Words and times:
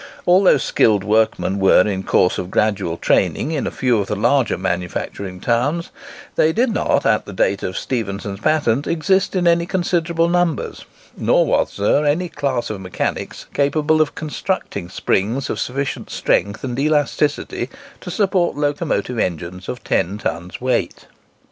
Although 0.25 0.57
skilled 0.57 1.03
workmen 1.03 1.59
were 1.59 1.87
in 1.87 2.01
course 2.01 2.39
of 2.39 2.49
gradual 2.49 2.97
training 2.97 3.51
in 3.51 3.67
a 3.67 3.69
few 3.69 3.99
of 3.99 4.07
the 4.07 4.15
larger 4.15 4.57
manufacturing 4.57 5.39
towns, 5.39 5.91
they 6.35 6.51
did 6.51 6.71
not, 6.73 7.05
at 7.05 7.27
the 7.27 7.33
date 7.33 7.61
of 7.61 7.77
Stephenson's 7.77 8.39
patent, 8.39 8.87
exist 8.87 9.35
in 9.35 9.45
any 9.47 9.67
considerable 9.67 10.27
numbers, 10.27 10.85
nor 11.15 11.45
was 11.45 11.77
there 11.77 12.01
then 12.01 12.07
any 12.13 12.29
class 12.29 12.71
of 12.71 12.81
mechanics 12.81 13.45
capable 13.53 14.01
of 14.01 14.15
constructing 14.15 14.89
springs 14.89 15.51
of 15.51 15.59
sufficient 15.59 16.09
strength 16.09 16.63
and 16.63 16.79
elasticity 16.79 17.69
to 17.99 18.09
support 18.09 18.55
locomotive 18.57 19.19
engines 19.19 19.69
of 19.69 19.83
ten 19.83 20.17
tons 20.17 20.59
weight. 20.59 21.05